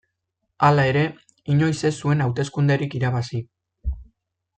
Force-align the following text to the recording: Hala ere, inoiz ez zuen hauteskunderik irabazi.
Hala 0.67 0.85
ere, 0.91 1.03
inoiz 1.55 1.75
ez 1.89 1.93
zuen 2.05 2.23
hauteskunderik 2.27 2.97
irabazi. 3.01 3.43